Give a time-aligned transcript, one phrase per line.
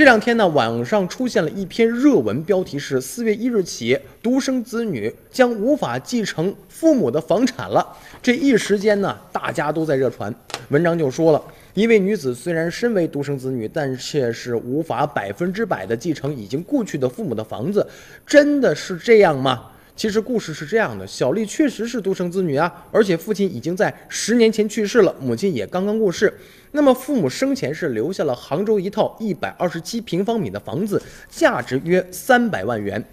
[0.00, 7.86] 这两天呢，网上出现了一篇热文，标题是“四月一日起，独生子女将无法继承父母的房产了”。
[8.22, 10.34] 这一时间呢，大家都在热传。
[10.70, 11.42] 文章就说了，
[11.74, 17.86] 一位女子虽然身为独生子女，但却是无法百分之百的继承已经故去的父母的房子。
[18.26, 19.66] 真的是这样吗？
[20.00, 26.32] 其实故事是这样的，小丽确实是独生子女啊，而且父亲已经在十年前去世了，母亲也刚刚过世。
[26.72, 33.04] 那么父母生前是留下了杭州一套一百二十七平方米的房子，价值约三百万元。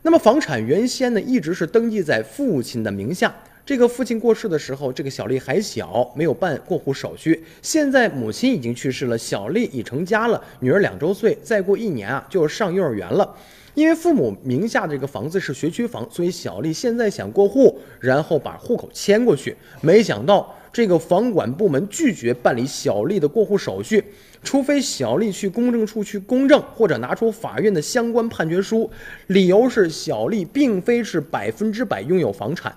[0.00, 3.30] 那么房产原先呢一直是登记在父亲的名下。
[3.66, 7.44] 这个父亲过世的时候，这个小丽还小，没有办过户手续。
[7.60, 13.36] 现在母亲已经去世了，小丽已成家了，女儿两周岁，再过一年啊就要上幼儿园了。
[13.74, 19.56] 因为父母名下这个房子是学区房，所以小丽现在想过户，然后把户口迁过去。
[19.80, 24.04] 没想到这个房管部门拒绝办理小丽的过户手续，
[24.42, 28.90] 除非小丽去公证处去公证，或者拿出法院的相关判决书，
[29.28, 32.74] 理由是小丽并非是百分之百拥有房产。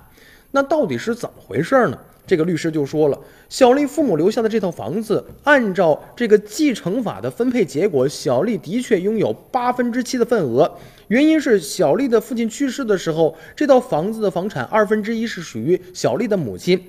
[0.52, 1.98] 那到底是怎么回事呢？
[2.26, 10.72] 这个律师就说了，小丽父母留下的这套房子，按照这个继承法的分配结果，小丽的确拥有八分之七的份额。
[11.10, 16.82] 原因是小丽的父亲去世的时候，这套房子的房产二分之一是属于小丽的母亲。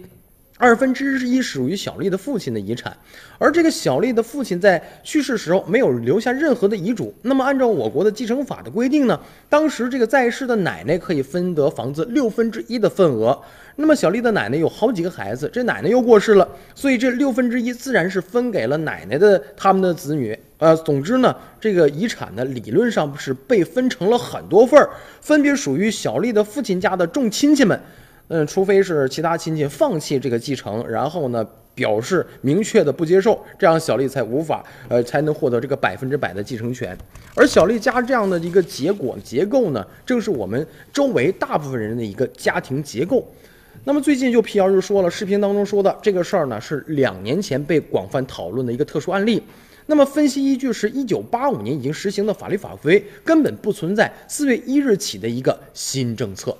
[0.56, 2.96] 二分之一属于小丽的父亲的遗产，
[3.38, 7.12] 而这个小丽的父亲在去世时候没有留下任何的遗嘱。
[7.22, 13.36] 那么，按照我国的继承法的规定呢，当时这个在世的奶奶可以分得房子六分之一的份额。
[13.74, 20.38] 那么，小丽的奶奶有好几个孩子，这奶奶又过世了，所以这六分之一自然是分给了奶奶的他们的子女。
[20.58, 24.88] 呃，总之呢，这个遗产呢，理论上是被分成了很多份儿，
[25.20, 27.78] 分别属于小丽的父亲家的众亲戚们。
[28.28, 36.96] 嗯，除非是其他亲戚放弃这个继承，然后呢表示明确的不接受，这样小丽才无法呃才能获得这个百分之百的继承权。
[37.34, 43.26] 而小丽家这样的一个结果结构呢，正是我们周围大部分人的一个家庭结构。
[43.82, 49.42] 那么最近就辟谣就说了，视频当中说的这个事儿呢，是两年前被广泛讨论的一个特殊案例。
[49.86, 56.56] 那么分析依据是一九八五年已经实行的法律法规，根本不存在四月一日起的一个新政策。